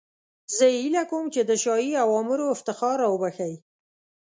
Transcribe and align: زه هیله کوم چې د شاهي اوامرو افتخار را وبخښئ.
زه 0.55 0.65
هیله 0.77 1.03
کوم 1.11 1.25
چې 1.33 1.41
د 1.49 1.51
شاهي 1.63 1.93
اوامرو 2.03 2.51
افتخار 2.55 2.95
را 3.03 3.07
وبخښئ. 3.11 3.53